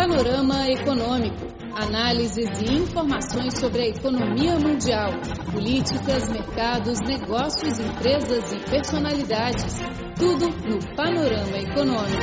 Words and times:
Panorama 0.00 0.66
Econômico. 0.66 1.46
Análises 1.74 2.48
e 2.62 2.72
informações 2.72 3.58
sobre 3.58 3.82
a 3.82 3.88
economia 3.88 4.58
mundial, 4.58 5.10
políticas, 5.52 6.26
mercados, 6.32 7.00
negócios, 7.00 7.78
empresas 7.78 8.50
e 8.50 8.70
personalidades. 8.70 9.78
Tudo 10.18 10.46
no 10.66 10.96
Panorama 10.96 11.58
Econômico. 11.58 12.16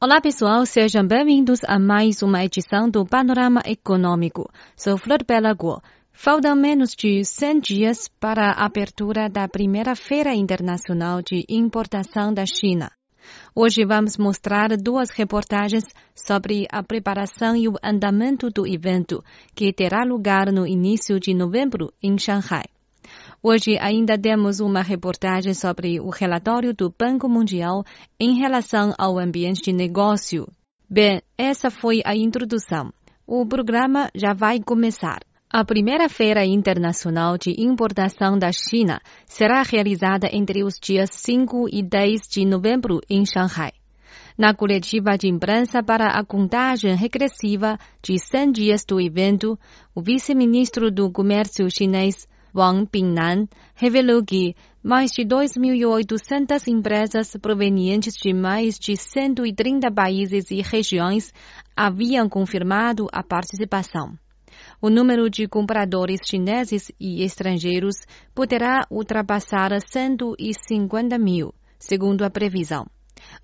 Olá 0.00 0.18
pessoal, 0.22 0.64
sejam 0.64 1.06
bem-vindos 1.06 1.60
a 1.64 1.78
mais 1.78 2.22
uma 2.22 2.42
edição 2.42 2.88
do 2.88 3.04
Panorama 3.04 3.60
Econômico. 3.66 4.50
Sou 4.74 4.96
Flor 4.96 5.26
Bela 5.28 5.52
Guo. 5.52 5.82
Faltam 6.10 6.56
menos 6.56 6.94
de 6.96 7.22
100 7.22 7.60
dias 7.60 8.08
para 8.18 8.52
a 8.52 8.64
abertura 8.64 9.28
da 9.28 9.46
primeira 9.46 9.94
Feira 9.94 10.34
Internacional 10.34 11.20
de 11.20 11.44
Importação 11.50 12.32
da 12.32 12.46
China. 12.46 12.97
Hoje 13.54 13.84
vamos 13.84 14.16
mostrar 14.16 14.76
duas 14.76 15.10
reportagens 15.10 15.84
sobre 16.14 16.66
a 16.70 16.82
preparação 16.82 17.56
e 17.56 17.68
o 17.68 17.74
andamento 17.82 18.50
do 18.50 18.66
evento, 18.66 19.22
que 19.54 19.72
terá 19.72 20.04
lugar 20.04 20.52
no 20.52 20.66
início 20.66 21.18
de 21.18 21.34
novembro 21.34 21.92
em 22.02 22.18
Shanghai. 22.18 22.64
Hoje 23.42 23.78
ainda 23.80 24.18
temos 24.18 24.60
uma 24.60 24.82
reportagem 24.82 25.54
sobre 25.54 26.00
o 26.00 26.10
relatório 26.10 26.74
do 26.74 26.92
Banco 26.98 27.28
Mundial 27.28 27.84
em 28.18 28.38
relação 28.38 28.92
ao 28.98 29.18
ambiente 29.18 29.62
de 29.62 29.72
negócio. 29.72 30.46
Bem, 30.90 31.22
essa 31.36 31.70
foi 31.70 32.00
a 32.04 32.16
introdução. 32.16 32.92
O 33.26 33.46
programa 33.46 34.10
já 34.14 34.32
vai 34.32 34.58
começar. 34.58 35.27
A 35.50 35.64
primeira 35.64 36.10
Feira 36.10 36.44
Internacional 36.44 37.38
de 37.38 37.54
Importação 37.56 38.38
da 38.38 38.52
China 38.52 39.00
será 39.24 39.62
realizada 39.62 40.28
entre 40.30 40.62
os 40.62 40.74
dias 40.78 41.08
5 41.10 41.70
e 41.72 41.82
10 41.82 42.28
de 42.28 42.44
novembro 42.44 43.00
em 43.08 43.24
Shanghai. 43.24 43.72
Na 44.36 44.52
coletiva 44.52 45.16
de 45.16 45.26
imprensa 45.26 45.82
para 45.82 46.08
a 46.08 46.22
contagem 46.22 46.94
regressiva 46.94 47.78
de 48.02 48.18
100 48.18 48.52
dias 48.52 48.84
do 48.84 49.00
evento, 49.00 49.58
o 49.94 50.02
vice-ministro 50.02 50.90
do 50.90 51.10
Comércio 51.10 51.66
chinês, 51.70 52.28
Wang 52.54 52.86
Bingnan, 52.92 53.48
revelou 53.74 54.22
que 54.22 54.54
mais 54.82 55.10
de 55.12 55.24
2.800 55.24 56.68
empresas 56.68 57.34
provenientes 57.40 58.12
de 58.12 58.34
mais 58.34 58.78
de 58.78 58.98
130 58.98 59.90
países 59.90 60.50
e 60.50 60.60
regiões 60.60 61.32
haviam 61.74 62.28
confirmado 62.28 63.06
a 63.10 63.22
participação 63.22 64.12
o 64.80 64.88
número 64.88 65.28
de 65.28 65.48
compradores 65.48 66.20
chineses 66.24 66.90
e 67.00 67.22
estrangeiros 67.22 67.96
poderá 68.34 68.86
ultrapassar 68.90 69.70
150 69.80 71.18
mil, 71.18 71.54
segundo 71.78 72.24
a 72.24 72.30
previsão. 72.30 72.86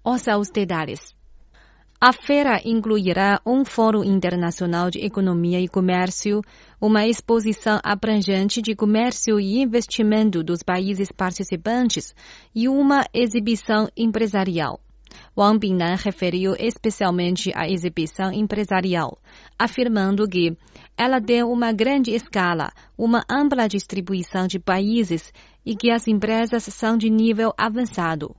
Ouça 0.02 0.36
os 0.38 0.48
detalhes. 0.50 1.14
A 2.00 2.12
feira 2.12 2.60
incluirá 2.64 3.40
um 3.46 3.64
fórum 3.64 4.04
internacional 4.04 4.90
de 4.90 4.98
economia 4.98 5.58
e 5.58 5.66
comércio, 5.66 6.42
uma 6.78 7.06
exposição 7.06 7.80
abrangente 7.82 8.60
de 8.60 8.76
comércio 8.76 9.40
e 9.40 9.62
investimento 9.62 10.42
dos 10.42 10.62
países 10.62 11.10
participantes 11.10 12.14
e 12.54 12.68
uma 12.68 13.06
exibição 13.14 13.88
empresarial. 13.96 14.83
Wang 15.36 15.58
Bingnan 15.58 15.96
referiu 15.96 16.54
especialmente 16.58 17.50
à 17.54 17.68
exibição 17.68 18.32
empresarial, 18.32 19.18
afirmando 19.58 20.28
que 20.28 20.56
ela 20.96 21.20
tem 21.20 21.42
uma 21.42 21.72
grande 21.72 22.10
escala, 22.12 22.72
uma 22.96 23.24
ampla 23.28 23.68
distribuição 23.68 24.46
de 24.46 24.58
países 24.58 25.32
e 25.64 25.74
que 25.74 25.90
as 25.90 26.06
empresas 26.06 26.64
são 26.64 26.96
de 26.96 27.10
nível 27.10 27.52
avançado. 27.56 28.34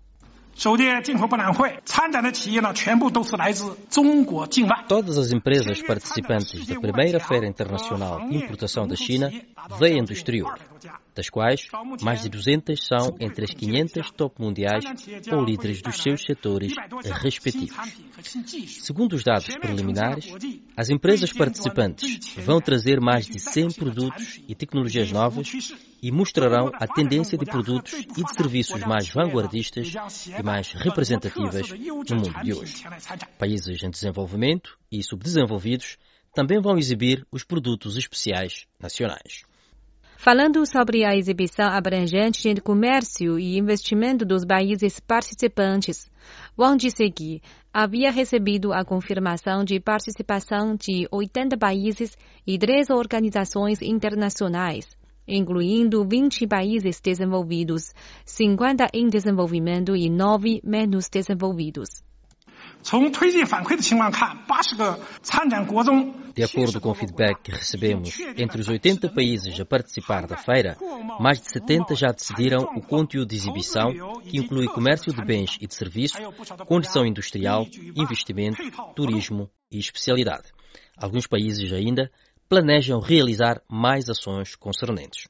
Todas 4.88 5.18
as 5.18 5.32
empresas 5.34 5.82
participantes 5.82 6.66
da 6.66 6.80
primeira 6.80 7.20
Feira 7.20 7.46
Internacional 7.46 8.28
de 8.30 8.38
Importação 8.38 8.88
da 8.88 8.96
China 8.96 9.30
vêm 9.78 10.02
do 10.04 10.14
exterior, 10.14 10.58
das 11.14 11.30
quais 11.30 11.68
mais 12.02 12.22
de 12.22 12.30
200 12.30 12.80
são 12.86 13.18
entre 13.20 13.44
as 13.44 13.52
500 13.52 14.12
top 14.12 14.42
mundiais 14.42 14.86
ou 15.30 15.44
líderes 15.44 15.82
dos 15.82 16.02
seus 16.02 16.22
setores 16.22 16.74
respectivos. 17.22 17.76
Segundo 18.82 19.14
os 19.14 19.24
dados 19.26 19.54
preliminares, 19.58 20.32
as 20.78 20.90
empresas 20.90 21.34
participantes 21.34 22.34
vão 22.38 22.62
trazer 22.62 23.02
mais 23.02 23.26
de 23.26 23.40
100 23.40 23.74
produtos 23.74 24.40
e 24.48 24.56
tecnologias 24.56 25.12
novas 25.12 25.52
e 26.06 26.12
mostrarão 26.12 26.70
a 26.76 26.86
tendência 26.86 27.36
de 27.36 27.46
produtos 27.46 27.94
e 27.94 28.24
de 28.24 28.36
serviços 28.36 28.80
mais 28.82 29.10
vanguardistas 29.10 29.92
e 30.38 30.44
mais 30.44 30.72
representativas 30.72 31.68
no 31.72 32.16
mundo 32.18 32.44
de 32.44 32.54
hoje. 32.54 32.84
Países 33.40 33.82
em 33.82 33.90
desenvolvimento 33.90 34.78
e 34.92 35.02
subdesenvolvidos 35.02 35.98
também 36.32 36.62
vão 36.62 36.78
exibir 36.78 37.26
os 37.32 37.44
produtos 37.44 37.98
especiais 37.98 38.68
nacionais. 38.80 39.46
Falando 40.16 40.64
sobre 40.68 41.04
a 41.04 41.16
exibição 41.16 41.70
abrangente 41.70 42.54
de 42.54 42.62
comércio 42.62 43.40
e 43.40 43.58
investimento 43.58 44.24
dos 44.24 44.46
países 44.46 45.00
participantes, 45.00 46.08
Wang 46.56 46.78
disse 46.78 47.10
que 47.10 47.42
havia 47.74 48.12
recebido 48.12 48.72
a 48.72 48.86
confirmação 48.86 49.64
de 49.64 49.80
participação 49.80 50.76
de 50.76 51.08
80 51.12 51.58
países 51.58 52.16
e 52.46 52.60
três 52.60 52.92
organizações 52.92 53.82
internacionais, 53.82 54.86
incluindo 55.28 56.06
20 56.08 56.48
países 56.48 57.00
desenvolvidos, 57.02 57.94
50 58.26 58.88
em 58.94 59.08
desenvolvimento 59.08 59.96
e 59.96 60.10
9 60.10 60.62
menos 60.64 61.10
desenvolvidos. 61.10 62.04
De 66.36 66.44
acordo 66.44 66.80
com 66.80 66.92
o 66.92 66.94
feedback 66.94 67.42
que 67.42 67.52
recebemos, 67.52 68.20
entre 68.38 68.62
os 68.62 68.68
80 68.68 69.10
países 69.10 69.60
a 69.60 69.66
participar 69.66 70.28
da 70.28 70.38
feira, 70.38 70.78
mais 71.20 71.42
de 71.42 71.50
70 71.50 71.96
já 71.96 72.12
decidiram 72.12 72.64
o 72.76 72.82
conteúdo 72.82 73.30
de 73.30 73.38
exibição, 73.38 73.92
que 74.22 74.38
inclui 74.38 74.68
comércio 74.68 75.12
de 75.12 75.26
bens 75.26 75.58
e 75.60 75.66
de 75.66 75.74
serviços, 75.74 76.20
condição 76.68 77.06
industrial, 77.06 77.66
investimento, 77.96 78.62
turismo 78.96 79.50
e 79.72 79.80
especialidade. 79.80 80.52
Alguns 80.96 81.26
países 81.26 81.74
ainda 81.74 82.12
planejam 82.48 83.00
realizar 83.00 83.62
mais 83.70 84.10
ações 84.10 84.56
concernentes. 84.56 85.28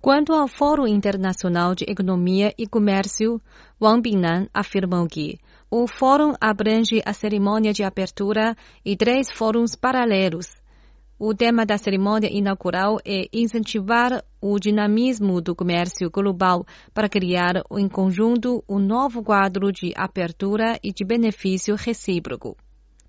Quanto 0.00 0.34
ao 0.34 0.46
Fórum 0.46 0.86
Internacional 0.86 1.74
de 1.74 1.84
Economia 1.88 2.52
e 2.58 2.66
Comércio, 2.66 3.40
Wang 3.80 4.02
Bingnan 4.02 4.48
afirmou 4.52 5.06
que 5.06 5.38
o 5.70 5.86
fórum 5.88 6.34
abrange 6.40 7.02
a 7.06 7.12
cerimônia 7.12 7.72
de 7.72 7.82
abertura 7.82 8.54
e 8.84 8.94
três 8.96 9.30
fóruns 9.30 9.74
paralelos. 9.74 10.48
O 11.18 11.34
tema 11.34 11.64
da 11.64 11.78
cerimônia 11.78 12.28
inaugural 12.30 12.98
é 13.04 13.28
incentivar 13.32 14.22
o 14.40 14.58
dinamismo 14.58 15.40
do 15.40 15.54
comércio 15.56 16.10
global 16.10 16.66
para 16.92 17.08
criar 17.08 17.62
em 17.78 17.88
conjunto 17.88 18.62
um 18.68 18.78
novo 18.78 19.22
quadro 19.22 19.72
de 19.72 19.92
abertura 19.96 20.78
e 20.82 20.92
de 20.92 21.02
benefício 21.02 21.74
recíproco. 21.76 22.56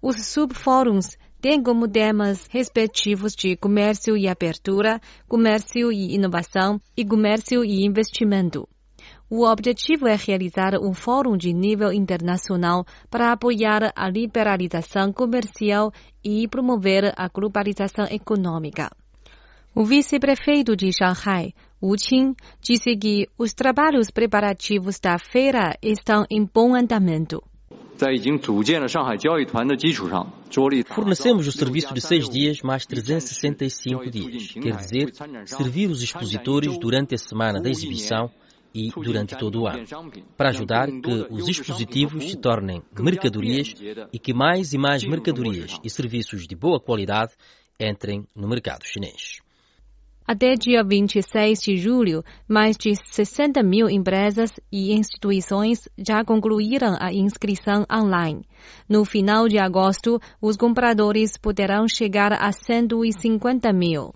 Os 0.01 0.25
subfóruns 0.27 1.17
têm 1.45 1.61
como 1.61 1.87
temas 1.87 2.47
respectivos 2.49 3.35
de 3.35 3.55
comércio 3.55 4.17
e 4.17 4.27
abertura, 4.27 4.99
comércio 5.27 5.91
e 5.91 6.15
inovação 6.15 6.81
e 6.97 7.05
comércio 7.05 7.63
e 7.63 7.85
investimento. 7.85 8.67
O 9.29 9.45
objetivo 9.45 10.07
é 10.07 10.15
realizar 10.15 10.73
um 10.81 10.91
fórum 10.91 11.37
de 11.37 11.53
nível 11.53 11.93
internacional 11.93 12.83
para 13.11 13.31
apoiar 13.31 13.93
a 13.95 14.09
liberalização 14.09 15.13
comercial 15.13 15.91
e 16.23 16.47
promover 16.47 17.13
a 17.15 17.27
globalização 17.27 18.05
econômica. 18.05 18.89
O 19.75 19.85
vice-prefeito 19.85 20.75
de 20.75 20.89
Shanghai, 20.91 21.53
Wu 21.79 21.95
Qing, 21.95 22.33
disse 22.59 22.97
que 22.97 23.27
os 23.37 23.53
trabalhos 23.53 24.09
preparativos 24.09 24.99
da 24.99 25.19
feira 25.19 25.77
estão 25.79 26.25
em 26.27 26.43
bom 26.43 26.73
andamento. 26.73 27.39
Fornecemos 30.87 31.47
o 31.47 31.51
serviço 31.51 31.93
de 31.93 32.01
seis 32.01 32.29
dias 32.29 32.61
mais 32.61 32.85
365 32.85 34.09
dias, 34.09 34.53
quer 34.53 34.75
dizer, 34.75 35.11
servir 35.45 35.89
os 35.89 36.01
expositores 36.01 36.77
durante 36.77 37.15
a 37.15 37.17
semana 37.17 37.61
da 37.61 37.69
exibição 37.69 38.29
e 38.73 38.89
durante 38.89 39.37
todo 39.37 39.61
o 39.61 39.67
ano, 39.67 39.85
para 40.35 40.49
ajudar 40.49 40.87
que 40.87 41.27
os 41.29 41.45
dispositivos 41.45 42.29
se 42.29 42.37
tornem 42.37 42.83
mercadorias 42.99 43.73
e 44.11 44.19
que 44.19 44.33
mais 44.33 44.73
e 44.73 44.77
mais 44.77 45.03
mercadorias 45.05 45.79
e 45.81 45.89
serviços 45.89 46.45
de 46.45 46.55
boa 46.55 46.79
qualidade 46.79 47.31
entrem 47.79 48.25
no 48.35 48.47
mercado 48.47 48.83
chinês. 48.83 49.44
Até 50.27 50.55
dia 50.55 50.83
26 50.83 51.59
de 51.59 51.77
julho, 51.77 52.23
mais 52.47 52.75
de 52.75 52.93
60 52.95 53.61
mil 53.61 53.87
empresas 53.87 54.49
e 54.71 54.91
instituições 54.91 55.87
já 55.95 56.25
concluíram 56.25 56.97
a 56.99 57.13
inscrição 57.13 57.85
online. 57.93 58.43
No 58.89 59.05
final 59.05 59.47
de 59.47 59.59
agosto, 59.59 60.19
os 60.41 60.57
compradores 60.57 61.37
poderão 61.37 61.87
chegar 61.87 62.33
a 62.33 62.51
150 62.51 63.71
mil. 63.71 64.13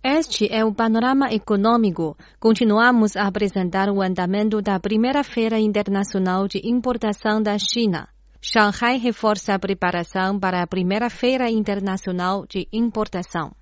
Este 0.00 0.46
é 0.48 0.64
o 0.64 0.72
panorama 0.72 1.32
econômico. 1.32 2.16
Continuamos 2.38 3.16
a 3.16 3.26
apresentar 3.26 3.88
o 3.88 4.00
andamento 4.00 4.62
da 4.62 4.78
primeira 4.78 5.24
Feira 5.24 5.58
Internacional 5.58 6.46
de 6.46 6.60
Importação 6.62 7.42
da 7.42 7.58
China. 7.58 8.08
Shanghai 8.40 8.96
reforça 8.96 9.54
a 9.54 9.58
preparação 9.58 10.38
para 10.38 10.62
a 10.62 10.66
primeira 10.68 11.10
Feira 11.10 11.50
Internacional 11.50 12.46
de 12.48 12.68
Importação. 12.72 13.52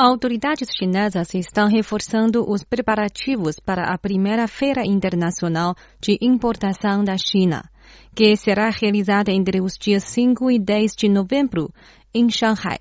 Autoridades 0.00 0.68
chinesas 0.78 1.34
estão 1.34 1.66
reforçando 1.66 2.48
os 2.48 2.62
preparativos 2.62 3.58
para 3.58 3.92
a 3.92 3.98
primeira 3.98 4.46
Feira 4.46 4.86
Internacional 4.86 5.74
de 6.00 6.16
Importação 6.22 7.02
da 7.02 7.16
China, 7.18 7.68
que 8.14 8.36
será 8.36 8.70
realizada 8.70 9.32
entre 9.32 9.60
os 9.60 9.72
dias 9.76 10.04
5 10.04 10.52
e 10.52 10.58
10 10.60 10.92
de 10.94 11.08
novembro 11.08 11.68
em 12.14 12.30
Shanghai. 12.30 12.78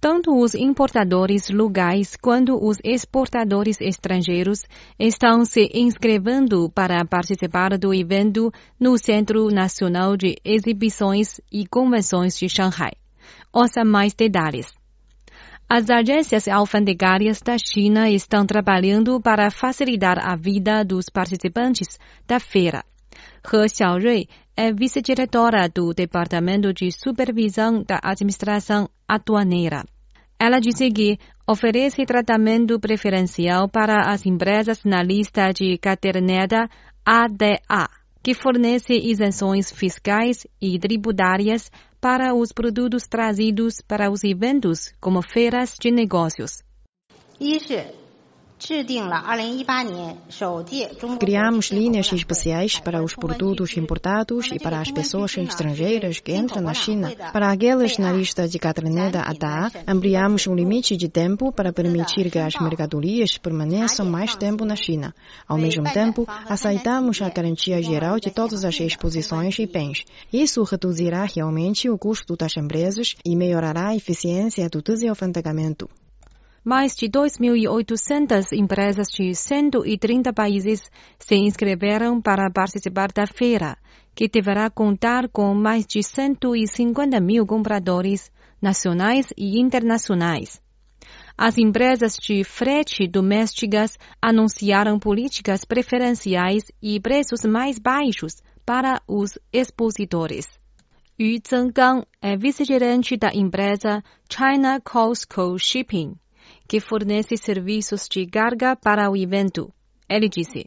Tanto 0.00 0.36
os 0.36 0.56
importadores 0.56 1.48
locais 1.48 2.16
quanto 2.16 2.56
os 2.60 2.78
exportadores 2.82 3.80
estrangeiros 3.80 4.64
estão 4.98 5.44
se 5.44 5.70
inscrevendo 5.72 6.68
para 6.70 7.04
participar 7.04 7.78
do 7.78 7.94
evento 7.94 8.50
no 8.80 8.98
Centro 8.98 9.46
Nacional 9.46 10.16
de 10.16 10.34
Exibições 10.44 11.40
e 11.52 11.68
Convenções 11.68 12.36
de 12.36 12.48
Shanghai. 12.48 12.94
Ouça 13.52 13.84
mais 13.84 14.12
detalhes. 14.12 14.77
As 15.70 15.90
agências 15.90 16.48
alfandegárias 16.48 17.42
da 17.42 17.58
China 17.58 18.08
estão 18.08 18.46
trabalhando 18.46 19.20
para 19.20 19.50
facilitar 19.50 20.18
a 20.18 20.34
vida 20.34 20.82
dos 20.82 21.10
participantes 21.10 21.98
da 22.26 22.40
feira. 22.40 22.82
He 23.44 23.68
Xiaorui 23.68 24.28
é 24.56 24.72
vice-diretora 24.72 25.68
do 25.68 25.92
Departamento 25.92 26.72
de 26.72 26.90
Supervisão 26.90 27.82
da 27.86 28.00
Administração 28.02 28.88
Aduaneira. 29.06 29.84
Ela 30.40 30.58
disse 30.58 30.90
que 30.90 31.18
oferece 31.46 32.06
tratamento 32.06 32.80
preferencial 32.80 33.68
para 33.68 34.10
as 34.10 34.24
empresas 34.24 34.82
na 34.84 35.02
lista 35.02 35.50
de 35.52 35.76
caderneta 35.76 36.66
ADA, 37.04 37.90
que 38.22 38.32
fornece 38.32 38.94
isenções 38.94 39.70
fiscais 39.70 40.46
e 40.60 40.78
tributárias 40.78 41.70
para 42.00 42.34
os 42.34 42.52
produtos 42.52 43.04
trazidos 43.08 43.80
para 43.86 44.10
os 44.10 44.24
eventos, 44.24 44.92
como 45.00 45.22
feiras 45.22 45.74
de 45.80 45.90
negócios. 45.90 46.62
Criamos 51.20 51.70
linhas 51.70 52.12
especiais 52.12 52.80
para 52.80 53.02
os 53.02 53.14
produtos 53.14 53.76
importados 53.76 54.50
e 54.52 54.58
para 54.58 54.80
as 54.80 54.90
pessoas 54.90 55.36
estrangeiras 55.36 56.18
que 56.18 56.34
entram 56.34 56.62
na 56.62 56.74
China. 56.74 57.14
Para 57.32 57.52
aqueles 57.52 57.98
na 57.98 58.12
lista 58.12 58.48
de 58.48 58.58
caderneta 58.58 59.20
ADA, 59.20 59.70
ampliamos 59.86 60.46
o 60.48 60.54
limite 60.54 60.96
de 60.96 61.08
tempo 61.08 61.52
para 61.52 61.72
permitir 61.72 62.30
que 62.30 62.38
as 62.38 62.54
mercadorias 62.60 63.38
permaneçam 63.38 64.04
mais 64.04 64.34
tempo 64.34 64.64
na 64.64 64.74
China. 64.74 65.14
Ao 65.46 65.56
mesmo 65.56 65.84
tempo, 65.92 66.26
aceitamos 66.48 67.22
a 67.22 67.28
garantia 67.28 67.80
geral 67.80 68.18
de 68.18 68.32
todas 68.32 68.64
as 68.64 68.78
exposições 68.80 69.56
e 69.60 69.66
bens. 69.66 70.04
Isso 70.32 70.64
reduzirá 70.64 71.24
realmente 71.24 71.88
o 71.88 71.96
custo 71.96 72.36
das 72.36 72.56
empresas 72.56 73.14
e 73.24 73.36
melhorará 73.36 73.90
a 73.90 73.96
eficiência 73.96 74.68
do 74.68 74.82
desalfandegamento. 74.82 75.88
Mais 76.70 76.94
de 76.94 77.08
2.800 77.08 78.52
empresas 78.52 79.08
de 79.08 79.34
130 79.34 80.34
países 80.34 80.82
se 81.18 81.34
inscreveram 81.34 82.20
para 82.20 82.50
participar 82.50 83.10
da 83.10 83.26
feira, 83.26 83.78
que 84.14 84.28
deverá 84.28 84.68
contar 84.68 85.30
com 85.30 85.54
mais 85.54 85.86
de 85.86 86.02
150 86.02 87.18
mil 87.20 87.46
compradores 87.46 88.30
nacionais 88.60 89.32
e 89.34 89.58
internacionais. 89.58 90.60
As 91.38 91.56
empresas 91.56 92.18
de 92.20 92.44
frete 92.44 93.08
domésticas 93.08 93.96
anunciaram 94.20 94.98
políticas 94.98 95.64
preferenciais 95.64 96.64
e 96.82 97.00
preços 97.00 97.46
mais 97.46 97.78
baixos 97.78 98.42
para 98.66 99.00
os 99.08 99.38
expositores. 99.50 100.44
Yu 101.18 101.40
Zhenggang 101.48 102.04
é 102.20 102.36
vice-gerente 102.36 103.16
da 103.16 103.30
empresa 103.32 104.04
China 104.28 104.78
Costco 104.82 105.58
Shipping 105.58 106.14
que 106.68 106.80
fornece 106.80 107.36
serviços 107.38 108.06
de 108.10 108.26
carga 108.26 108.76
para 108.76 109.10
o 109.10 109.16
evento. 109.16 109.72
Ele 110.06 110.28
disse. 110.28 110.66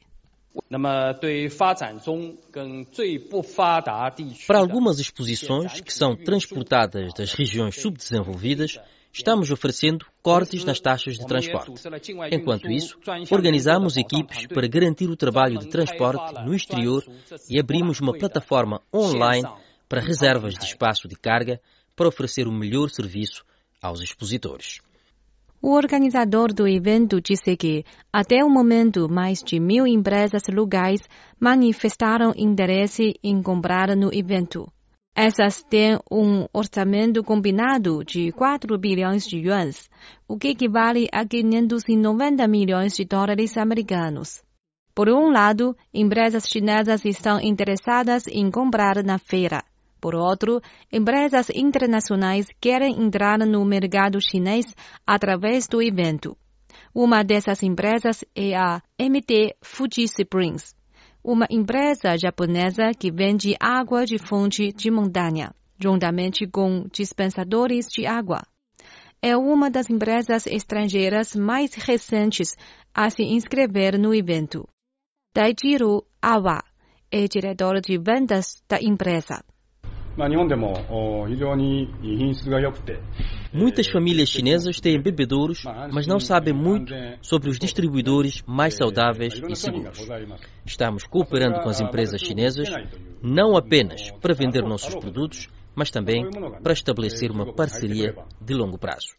Para 4.47 4.59
algumas 4.59 4.99
exposições 4.99 5.79
que 5.79 5.93
são 5.93 6.15
transportadas 6.15 7.13
das 7.13 7.33
regiões 7.33 7.79
subdesenvolvidas, 7.79 8.79
estamos 9.13 9.51
oferecendo 9.51 10.05
cortes 10.23 10.65
nas 10.65 10.79
taxas 10.79 11.19
de 11.19 11.25
transporte. 11.25 11.71
Enquanto 12.31 12.69
isso, 12.69 12.97
organizamos 13.29 13.95
equipes 13.95 14.47
para 14.47 14.67
garantir 14.67 15.07
o 15.07 15.15
trabalho 15.15 15.59
de 15.59 15.69
transporte 15.69 16.33
no 16.43 16.55
exterior 16.55 17.05
e 17.47 17.59
abrimos 17.59 18.01
uma 18.01 18.17
plataforma 18.17 18.81
online 18.93 19.47
para 19.87 20.01
reservas 20.01 20.55
de 20.55 20.65
espaço 20.65 21.07
de 21.07 21.15
carga 21.15 21.61
para 21.95 22.07
oferecer 22.07 22.47
o 22.47 22.51
melhor 22.51 22.89
serviço 22.89 23.45
aos 23.81 24.01
expositores. 24.01 24.81
O 25.63 25.73
organizador 25.75 26.51
do 26.51 26.67
evento 26.67 27.21
disse 27.21 27.55
que, 27.55 27.85
até 28.11 28.43
o 28.43 28.49
momento, 28.49 29.07
mais 29.07 29.43
de 29.43 29.59
mil 29.59 29.85
empresas 29.85 30.41
locais 30.51 31.01
manifestaram 31.39 32.33
interesse 32.35 33.13
em 33.23 33.43
comprar 33.43 33.95
no 33.95 34.11
evento. 34.11 34.67
Essas 35.15 35.61
têm 35.61 35.99
um 36.09 36.47
orçamento 36.51 37.23
combinado 37.23 38.03
de 38.03 38.31
4 38.31 38.75
bilhões 38.79 39.27
de 39.27 39.37
yuans, 39.37 39.87
o 40.27 40.35
que 40.35 40.47
equivale 40.47 41.07
a 41.11 41.23
590 41.23 42.47
milhões 42.47 42.95
de 42.95 43.05
dólares 43.05 43.55
americanos. 43.55 44.41
Por 44.95 45.09
um 45.09 45.29
lado, 45.29 45.75
empresas 45.93 46.47
chinesas 46.47 47.05
estão 47.05 47.39
interessadas 47.39 48.25
em 48.27 48.49
comprar 48.49 49.03
na 49.03 49.19
feira. 49.19 49.63
Por 50.01 50.15
outro, 50.15 50.59
empresas 50.91 51.51
internacionais 51.51 52.47
querem 52.59 52.99
entrar 52.99 53.37
no 53.37 53.63
mercado 53.63 54.19
chinês 54.19 54.65
através 55.05 55.67
do 55.67 55.79
evento. 55.79 56.35
Uma 56.93 57.23
dessas 57.23 57.61
empresas 57.61 58.25
é 58.35 58.55
a 58.55 58.81
MT 58.99 59.55
Fuji 59.61 60.05
Springs, 60.05 60.73
uma 61.23 61.45
empresa 61.51 62.17
japonesa 62.17 62.89
que 62.97 63.11
vende 63.11 63.55
água 63.59 64.03
de 64.03 64.17
fonte 64.17 64.73
de 64.73 64.89
montanha, 64.89 65.53
juntamente 65.79 66.47
com 66.47 66.87
dispensadores 66.91 67.85
de 67.87 68.07
água. 68.07 68.41
É 69.21 69.37
uma 69.37 69.69
das 69.69 69.87
empresas 69.87 70.47
estrangeiras 70.47 71.35
mais 71.35 71.75
recentes 71.75 72.57
a 72.91 73.07
se 73.11 73.21
inscrever 73.21 73.99
no 73.99 74.15
evento. 74.15 74.67
Daijiro 75.35 76.03
Awa 76.19 76.63
é 77.11 77.27
diretor 77.27 77.79
de 77.79 77.99
vendas 77.99 78.63
da 78.67 78.81
empresa. 78.81 79.43
Muitas 83.53 83.87
famílias 83.87 84.29
chinesas 84.29 84.79
têm 84.79 85.01
bebedouros, 85.01 85.63
mas 85.91 86.05
não 86.05 86.19
sabem 86.19 86.53
muito 86.53 86.93
sobre 87.21 87.49
os 87.49 87.57
distribuidores 87.57 88.41
mais 88.45 88.75
saudáveis 88.75 89.41
e 89.49 89.55
seguros. 89.55 90.05
Estamos 90.65 91.05
cooperando 91.05 91.61
com 91.61 91.69
as 91.69 91.79
empresas 91.79 92.19
chinesas 92.19 92.67
não 93.21 93.55
apenas 93.55 94.11
para 94.19 94.33
vender 94.33 94.63
nossos 94.63 94.95
produtos, 94.95 95.47
mas 95.75 95.89
também 95.89 96.29
para 96.61 96.73
estabelecer 96.73 97.31
uma 97.31 97.53
parceria 97.53 98.13
de 98.41 98.53
longo 98.53 98.77
prazo. 98.77 99.15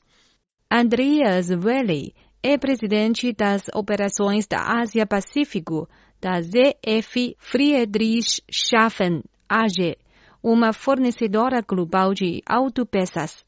Andreas 0.70 1.50
Welli 1.50 2.14
é 2.42 2.58
presidente 2.58 3.32
das 3.32 3.64
operações 3.74 4.46
da 4.46 4.80
Ásia-Pacífico 4.80 5.88
da 6.20 6.40
ZF 6.40 7.36
Friedrichshafen 7.38 9.22
AG 9.48 9.96
uma 10.42 10.72
fornecedora 10.72 11.60
global 11.62 12.12
de 12.12 12.42
autopeças. 12.46 13.44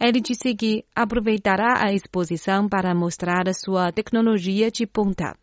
Ele 0.00 0.20
disse 0.20 0.54
que 0.54 0.84
aproveitará 0.94 1.84
a 1.84 1.92
exposição 1.92 2.68
para 2.68 2.94
mostrar 2.94 3.44
sua 3.54 3.92
tecnologia 3.92 4.70
de 4.70 4.86
ponta. 4.86 5.36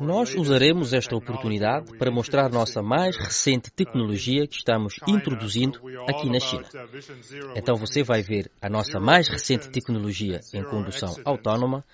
Nós 0.00 0.34
usaremos 0.34 0.92
esta 0.92 1.14
oportunidade 1.14 1.96
para 1.96 2.10
mostrar 2.10 2.50
nossa 2.50 2.82
mais 2.82 3.16
recente 3.16 3.70
tecnologia 3.70 4.44
que 4.48 4.56
estamos 4.56 4.96
introduzindo 5.06 5.78
aqui 6.08 6.28
na 6.28 6.40
China. 6.40 6.64
Então 7.54 7.76
você 7.76 8.02
vai 8.02 8.20
ver 8.20 8.50
a 8.60 8.68
nossa 8.68 8.98
mais 8.98 9.28
recente 9.28 9.70
tecnologia 9.70 10.40
em 10.52 10.64
condução 10.64 11.14
autónoma, 11.24 11.84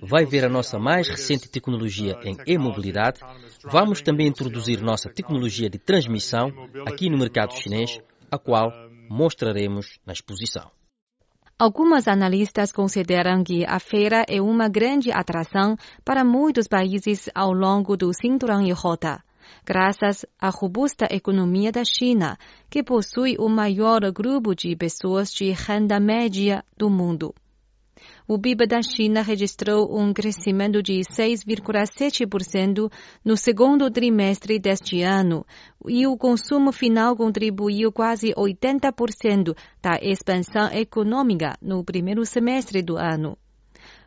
vai 0.00 0.24
ver 0.24 0.44
a 0.44 0.48
nossa 0.48 0.78
mais 0.78 1.08
recente 1.08 1.50
tecnologia 1.50 2.16
em 2.22 2.36
e-mobilidade, 2.46 3.18
vamos 3.64 4.00
também 4.00 4.28
introduzir 4.28 4.80
nossa 4.80 5.10
tecnologia 5.10 5.68
de 5.68 5.78
transmissão 5.78 6.52
aqui 6.86 7.10
no 7.10 7.18
mercado 7.18 7.52
chinês, 7.52 7.98
a 8.30 8.38
qual 8.38 8.70
mostraremos 9.10 9.98
na 10.06 10.12
exposição. 10.12 10.77
Algumas 11.60 12.06
analistas 12.06 12.70
consideram 12.70 13.42
que 13.42 13.64
a 13.66 13.80
feira 13.80 14.24
é 14.28 14.40
uma 14.40 14.68
grande 14.68 15.10
atração 15.10 15.76
para 16.04 16.24
muitos 16.24 16.68
países 16.68 17.28
ao 17.34 17.52
longo 17.52 17.96
do 17.96 18.12
cinturão 18.14 18.64
e 18.64 18.70
rota, 18.70 19.20
graças 19.66 20.24
à 20.40 20.50
robusta 20.50 21.08
economia 21.10 21.72
da 21.72 21.82
China, 21.84 22.38
que 22.70 22.80
possui 22.80 23.34
o 23.40 23.48
maior 23.48 24.00
grupo 24.12 24.54
de 24.54 24.76
pessoas 24.76 25.32
de 25.32 25.50
renda 25.50 25.98
média 25.98 26.64
do 26.76 26.88
mundo. 26.88 27.34
O 28.28 28.38
PIB 28.38 28.66
da 28.66 28.82
China 28.82 29.22
registrou 29.22 29.98
um 29.98 30.12
crescimento 30.12 30.82
de 30.82 31.00
6,7% 31.00 32.92
no 33.24 33.38
segundo 33.38 33.90
trimestre 33.90 34.58
deste 34.58 35.00
ano 35.00 35.46
e 35.86 36.06
o 36.06 36.14
consumo 36.14 36.70
final 36.70 37.16
contribuiu 37.16 37.90
quase 37.90 38.34
80% 38.34 39.56
da 39.80 39.98
expansão 40.02 40.70
econômica 40.70 41.56
no 41.62 41.82
primeiro 41.82 42.26
semestre 42.26 42.82
do 42.82 42.98
ano. 42.98 43.38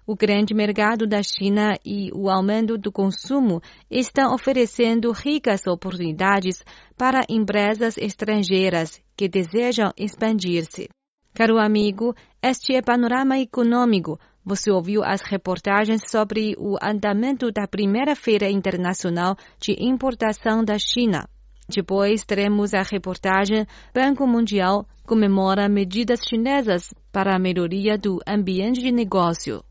O 0.05 0.15
grande 0.15 0.53
mercado 0.53 1.07
da 1.07 1.23
China 1.23 1.73
e 1.83 2.11
o 2.13 2.29
aumento 2.29 2.77
do 2.77 2.91
consumo 2.91 3.59
estão 3.89 4.35
oferecendo 4.35 5.11
ricas 5.11 5.65
oportunidades 5.65 6.63
para 6.95 7.25
empresas 7.27 7.97
estrangeiras 7.97 9.01
que 9.17 9.27
desejam 9.27 9.91
expandir-se. 9.97 10.89
Caro 11.33 11.57
amigo, 11.57 12.13
este 12.43 12.75
é 12.75 12.81
Panorama 12.81 13.37
Econômico. 13.37 14.19
Você 14.43 14.71
ouviu 14.71 15.03
as 15.03 15.21
reportagens 15.21 16.01
sobre 16.09 16.55
o 16.57 16.75
andamento 16.81 17.51
da 17.51 17.67
primeira 17.67 18.15
Feira 18.15 18.49
Internacional 18.49 19.35
de 19.59 19.75
Importação 19.79 20.63
da 20.63 20.79
China. 20.79 21.29
Depois 21.69 22.25
teremos 22.25 22.73
a 22.73 22.81
reportagem 22.81 23.67
Banco 23.93 24.25
Mundial 24.25 24.87
comemora 25.05 25.69
medidas 25.69 26.19
chinesas 26.27 26.91
para 27.11 27.35
a 27.35 27.39
melhoria 27.39 27.97
do 27.97 28.19
ambiente 28.27 28.81
de 28.81 28.91
negócio. 28.91 29.63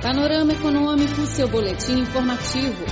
Panorama 0.00 0.52
Econômico, 0.52 1.26
seu 1.26 1.48
boletim 1.48 1.98
informativo. 1.98 2.84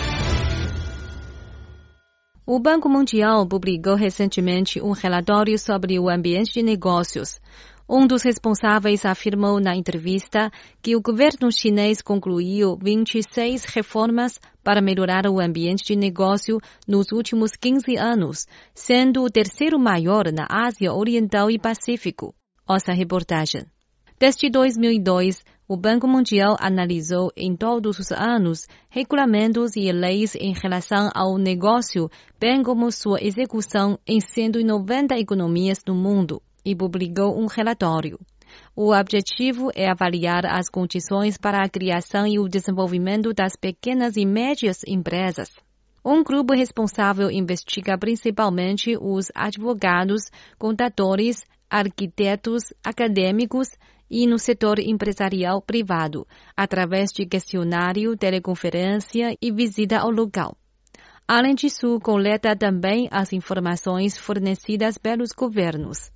O 2.47 2.59
Banco 2.59 2.91
Mundial 2.91 3.47
publicou 3.47 3.95
recentemente 3.95 4.79
um 4.79 4.91
relatório 4.91 5.59
sobre 5.59 5.99
o 5.99 6.11
ambiente 6.11 6.53
de 6.53 6.63
negócios. 6.63 7.41
Um 7.89 8.07
dos 8.07 8.23
responsáveis 8.23 9.05
afirmou 9.05 9.61
na 9.61 9.77
entrevista 9.77 10.51
que 10.83 10.97
o 10.97 11.03
governo 11.03 11.53
chinês 11.53 12.01
concluiu 12.01 12.79
26 12.83 13.67
reformas 13.67 14.41
para 14.63 14.81
melhorar 14.81 15.27
o 15.27 15.39
ambiente 15.39 15.85
de 15.85 15.97
negócio 15.97 16.59
nos 16.89 17.13
últimos 17.13 17.51
15 17.53 17.97
anos, 17.99 18.47
sendo 18.75 19.23
o 19.23 19.31
terceiro 19.31 19.79
maior 19.79 20.33
na 20.33 20.47
Ásia 20.51 20.95
Oriental 20.95 21.51
e 21.51 21.59
Pacífico. 21.59 22.35
Ouça 22.67 22.93
a 22.93 22.95
reportagem. 22.95 23.67
Desde 24.19 24.49
2002, 24.49 25.45
o 25.69 25.77
Banco 25.77 26.09
Mundial 26.09 26.57
analisou 26.61 27.31
em 27.37 27.55
todos 27.55 27.99
os 27.99 28.11
anos 28.13 28.67
regulamentos 28.89 29.77
e 29.77 29.93
leis 29.93 30.35
em 30.35 30.55
relação 30.55 31.11
ao 31.15 31.37
negócio, 31.37 32.09
bem 32.41 32.63
como 32.63 32.91
sua 32.91 33.23
execução 33.23 33.99
em 34.07 34.21
190 34.21 35.19
economias 35.19 35.83
do 35.85 35.95
mundo, 35.95 36.41
e 36.65 36.75
publicou 36.75 37.39
um 37.39 37.47
relatório. 37.47 38.19
O 38.77 38.95
objetivo 38.95 39.71
é 39.75 39.91
avaliar 39.91 40.47
as 40.47 40.69
condições 40.69 41.37
para 41.37 41.63
a 41.63 41.69
criação 41.69 42.27
e 42.27 42.39
o 42.39 42.49
desenvolvimento 42.49 43.33
das 43.33 43.57
pequenas 43.57 44.17
e 44.17 44.25
médias 44.25 44.79
empresas. 44.87 45.51
Um 46.05 46.23
grupo 46.23 46.55
responsável 46.55 47.31
investiga 47.31 47.99
principalmente 47.99 48.97
os 49.01 49.33
advogados, 49.35 50.31
contadores, 50.59 51.43
arquitetos, 51.71 52.73
acadêmicos, 52.85 53.69
e 54.11 54.27
no 54.27 54.39
setor 54.39 54.79
empresarial 54.79 55.61
privado, 55.61 56.27
através 56.57 57.11
de 57.11 57.27
questionário, 57.27 58.17
teleconferência 58.17 59.37
e 59.41 59.51
visita 59.51 59.99
ao 59.99 60.11
local. 60.11 60.57
Além 61.27 61.55
disso, 61.55 61.99
coleta 62.01 62.55
também 62.55 63.09
as 63.11 63.33
informações 63.33 64.17
fornecidas 64.17 64.99
pelos 64.99 65.33
governos. 65.33 66.14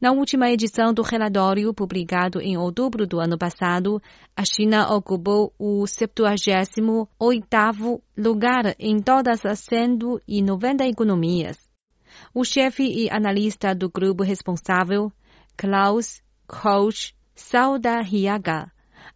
Na 0.00 0.12
última 0.12 0.50
edição 0.50 0.92
do 0.92 1.02
relatório, 1.02 1.72
publicado 1.72 2.40
em 2.40 2.56
outubro 2.56 3.06
do 3.06 3.20
ano 3.20 3.38
passado, 3.38 4.02
a 4.36 4.44
China 4.44 4.92
ocupou 4.92 5.54
o 5.58 5.84
78º 5.84 8.00
lugar 8.16 8.74
em 8.78 9.00
todas 9.00 9.46
as 9.46 9.60
190 9.60 10.84
economias. 10.86 11.56
O 12.34 12.44
chefe 12.44 12.82
e 12.82 13.08
analista 13.10 13.74
do 13.74 13.88
grupo 13.88 14.22
responsável, 14.22 15.10
Klaus 15.56 16.22
coach 16.46 17.14
Sauda 17.34 18.02
Hiaga, 18.02 18.70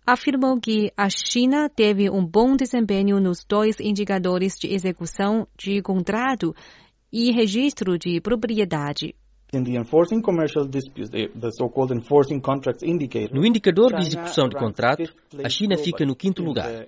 afirmou 0.06 0.58
que 0.60 0.90
a 0.96 1.10
China 1.10 1.68
teve 1.68 2.08
um 2.08 2.24
bom 2.24 2.56
desempenho 2.56 3.20
nos 3.20 3.44
dois 3.44 3.78
indicadores 3.80 4.56
de 4.58 4.72
execução 4.72 5.46
de 5.56 5.82
contrato 5.82 6.54
e 7.12 7.32
registro 7.32 7.98
de 7.98 8.20
propriedade. 8.20 9.14
No 13.32 13.46
indicador 13.46 13.94
de 13.94 14.02
execução 14.02 14.46
de 14.46 14.54
contrato, 14.54 15.10
a 15.42 15.48
China 15.48 15.78
fica 15.78 16.04
no 16.04 16.14
quinto 16.14 16.42
lugar. 16.42 16.86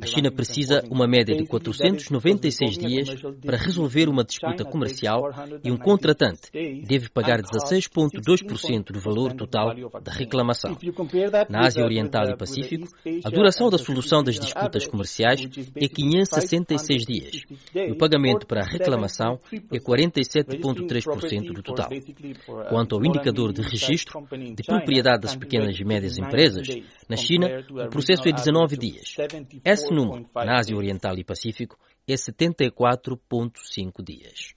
A 0.00 0.06
China 0.06 0.30
precisa 0.30 0.82
uma 0.90 1.06
média 1.06 1.36
de 1.36 1.44
496 1.46 2.78
dias 2.78 3.08
para 3.44 3.58
resolver 3.58 4.08
uma 4.08 4.24
disputa 4.24 4.64
comercial 4.64 5.20
e 5.62 5.70
um 5.70 5.76
contratante 5.76 6.50
deve 6.86 7.10
pagar 7.10 7.42
16,2% 7.42 8.90
do 8.90 9.00
valor 9.00 9.34
total 9.34 9.74
da 10.02 10.10
reclamação. 10.10 10.78
Na 11.50 11.66
Ásia 11.66 11.84
Oriental 11.84 12.24
e 12.30 12.36
Pacífico, 12.38 12.88
a 13.22 13.28
duração 13.28 13.68
da 13.68 13.76
solução 13.76 14.22
das 14.22 14.38
disputas 14.40 14.86
comerciais 14.86 15.42
é 15.76 15.86
566 15.86 17.04
dias 17.04 17.42
e 17.74 17.92
o 17.92 17.98
pagamento 17.98 18.46
para 18.46 18.62
a 18.62 18.66
reclamação 18.66 19.38
é 19.52 19.78
47,3% 19.78 21.52
do 21.52 21.62
total. 21.62 21.97
Quanto 22.68 22.96
ao 22.96 23.04
indicador 23.04 23.52
de 23.52 23.62
registro 23.62 24.26
de 24.54 24.62
propriedade 24.62 25.22
das 25.22 25.36
pequenas 25.36 25.78
e 25.78 25.84
médias 25.84 26.18
empresas, 26.18 26.66
na 27.08 27.16
China 27.16 27.48
o 27.70 27.88
processo 27.88 28.28
é 28.28 28.32
19 28.32 28.76
dias. 28.76 29.16
Esse 29.64 29.92
número, 29.92 30.26
na 30.34 30.58
Ásia 30.58 30.76
Oriental 30.76 31.16
e 31.18 31.24
Pacífico, 31.24 31.78
é 32.06 32.14
74,5 32.14 34.02
dias. 34.02 34.52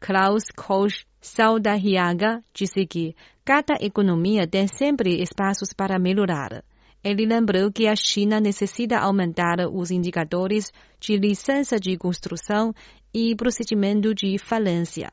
Klaus 0.00 0.44
Koch 0.54 1.06
Saudahiaga 1.20 2.42
disse 2.54 2.86
que 2.86 3.14
cada 3.44 3.74
economia 3.80 4.46
tem 4.46 4.66
sempre 4.66 5.20
espaços 5.22 5.72
para 5.72 5.98
melhorar. 5.98 6.62
Ele 7.02 7.24
lembrou 7.24 7.70
que 7.70 7.86
a 7.86 7.94
China 7.94 8.40
necessita 8.40 8.98
aumentar 8.98 9.58
os 9.72 9.90
indicadores 9.90 10.72
de 11.00 11.16
licença 11.16 11.78
de 11.78 11.96
construção 11.96 12.74
e 13.14 13.34
procedimento 13.36 14.14
de 14.14 14.38
falência. 14.38 15.12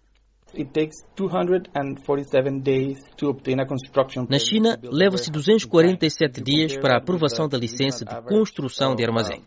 Na 4.29 4.39
China, 4.39 4.79
leva-se 4.83 5.31
247 5.31 6.41
dias 6.41 6.77
para 6.77 6.95
a 6.95 6.98
aprovação 6.98 7.48
da 7.50 7.57
licença 7.57 8.05
de 8.05 8.22
construção 8.24 8.95
de 8.95 9.03
armazém. 9.03 9.41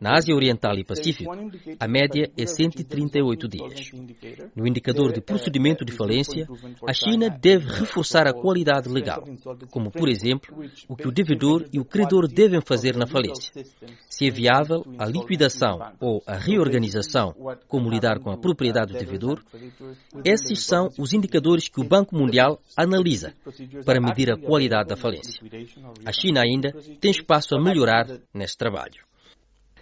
Na 0.00 0.16
Ásia 0.16 0.34
Oriental 0.34 0.74
e 0.78 0.84
Pacífico, 0.84 1.30
a 1.78 1.88
média 1.88 2.30
é 2.36 2.46
138 2.46 3.48
dias. 3.48 3.90
No 4.56 4.66
indicador 4.66 5.12
de 5.12 5.20
procedimento 5.20 5.84
de 5.84 5.92
falência, 5.92 6.46
a 6.88 6.92
China 6.92 7.28
deve 7.28 7.66
reforçar 7.66 8.26
a 8.26 8.32
qualidade 8.32 8.88
legal, 8.88 9.22
como, 9.70 9.90
por 9.90 10.08
exemplo, 10.08 10.64
o 10.88 10.96
que 10.96 11.08
o 11.08 11.12
devedor 11.12 11.66
e 11.72 11.78
o 11.78 11.84
credor 11.84 12.26
devem 12.26 12.60
fazer 12.60 12.96
na 12.96 13.06
falência. 13.06 13.52
Se 14.08 14.26
é 14.26 14.30
viável 14.30 14.84
a 14.98 15.04
liquidação 15.04 15.78
ou 16.00 16.22
a 16.26 16.36
reorganização, 16.36 17.34
como 17.68 17.90
lidar 17.90 18.18
com 18.20 18.30
a 18.30 18.38
propriedade 18.38 18.92
do 18.92 18.98
devedor, 18.98 19.42
esses 20.24 20.64
são 20.64 20.88
os 20.98 21.12
indicadores 21.12 21.68
que 21.68 21.80
o 21.80 21.84
Banco 21.84 22.16
Mundial 22.16 22.60
analisa 22.76 23.34
para 23.84 24.00
medir 24.00 24.32
a 24.32 24.36
qualidade 24.36 24.88
da 24.88 24.96
falência. 24.96 25.40
A 26.04 26.12
China 26.12 26.40
ainda 26.42 26.72
tem 27.00 27.10
espaço 27.10 27.54
a 27.54 27.62
melhorar 27.62 28.06
neste 28.34 28.56
trabalho. 28.56 29.04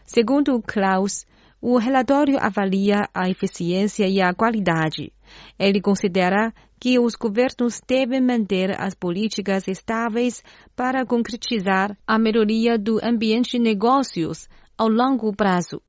Segundo 0.04 0.60
Klaus, 0.62 1.24
o 1.60 1.76
relatório 1.76 2.38
avalia 2.40 3.08
a 3.14 3.28
eficiência 3.28 4.08
e 4.08 4.20
a 4.20 4.32
qualidade. 4.32 5.12
Ele 5.58 5.80
considera 5.80 6.52
que 6.80 6.98
os 6.98 7.14
governos 7.14 7.80
devem 7.86 8.20
manter 8.20 8.80
as 8.80 8.94
políticas 8.94 9.68
estáveis 9.68 10.42
para 10.74 11.04
concretizar 11.04 11.96
a 12.06 12.18
melhoria 12.18 12.78
do 12.78 12.98
ambiente 13.04 13.52
de 13.52 13.58
negócios 13.58 14.48
ao 14.76 14.88
longo 14.88 15.30
prazo. 15.36 15.82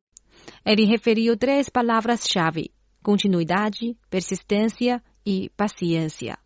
Ele 0.65 0.85
referiu 0.85 1.37
três 1.37 1.69
palavras-chave: 1.69 2.71
continuidade, 3.03 3.95
persistência 4.09 5.01
e 5.25 5.49
paciência. 5.57 6.37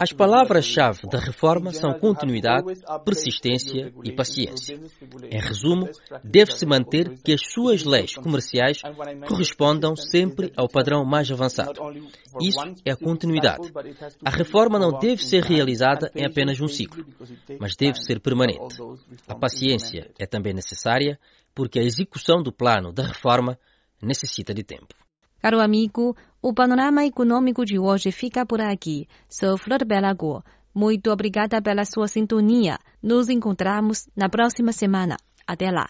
As 0.00 0.12
palavras-chave 0.14 1.02
da 1.10 1.18
reforma 1.18 1.74
são 1.74 1.92
continuidade, 1.98 2.64
persistência 3.04 3.92
e 4.02 4.12
paciência. 4.12 4.80
Em 5.30 5.38
resumo, 5.38 5.90
deve-se 6.24 6.64
manter 6.64 7.18
que 7.22 7.34
as 7.34 7.42
suas 7.52 7.84
leis 7.84 8.14
comerciais 8.14 8.80
correspondam 9.28 9.94
sempre 9.94 10.50
ao 10.56 10.68
padrão 10.70 11.04
mais 11.04 11.30
avançado. 11.30 11.78
Isso 12.40 12.60
é 12.82 12.92
a 12.92 12.96
continuidade. 12.96 13.70
A 14.24 14.30
reforma 14.30 14.78
não 14.78 14.98
deve 14.98 15.22
ser 15.22 15.42
realizada 15.42 16.10
em 16.14 16.24
apenas 16.24 16.58
um 16.62 16.68
ciclo, 16.68 17.04
mas 17.60 17.76
deve 17.76 17.98
ser 17.98 18.20
permanente. 18.20 18.80
A 19.28 19.34
paciência 19.34 20.10
é 20.18 20.26
também 20.26 20.54
necessária 20.54 21.18
porque 21.56 21.80
a 21.80 21.82
execução 21.82 22.42
do 22.42 22.52
plano 22.52 22.92
da 22.92 23.06
reforma 23.06 23.58
necessita 24.00 24.52
de 24.52 24.62
tempo. 24.62 24.94
Caro 25.40 25.58
amigo, 25.58 26.14
o 26.42 26.52
panorama 26.52 27.04
econômico 27.04 27.64
de 27.64 27.78
hoje 27.78 28.12
fica 28.12 28.44
por 28.44 28.60
aqui. 28.60 29.08
Sou 29.28 29.56
Flor 29.56 29.84
Belago. 29.86 30.44
Muito 30.74 31.10
obrigada 31.10 31.62
pela 31.62 31.86
sua 31.86 32.08
sintonia. 32.08 32.78
Nos 33.02 33.30
encontramos 33.30 34.06
na 34.14 34.28
próxima 34.28 34.72
semana. 34.72 35.16
Até 35.46 35.70
lá. 35.70 35.88